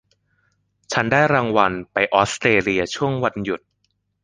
[0.91, 3.61] ฉันได้รางวัลไปออสเตรเลียช่วงวันหยุด